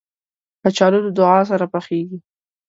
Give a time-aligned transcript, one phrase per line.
[0.61, 2.17] کچالو له دعا سره پخېږي